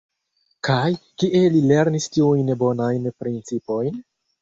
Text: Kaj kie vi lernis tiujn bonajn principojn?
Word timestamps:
Kaj 0.67 0.87
kie 1.23 1.43
vi 1.57 1.63
lernis 1.73 2.09
tiujn 2.17 2.53
bonajn 2.65 3.11
principojn? 3.25 4.05